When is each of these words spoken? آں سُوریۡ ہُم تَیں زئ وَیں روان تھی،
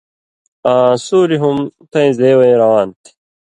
آں 0.71 0.91
سُوریۡ 1.05 1.39
ہُم 1.41 1.57
تَیں 1.91 2.09
زئ 2.17 2.33
وَیں 2.37 2.57
روان 2.61 2.87
تھی، 3.01 3.11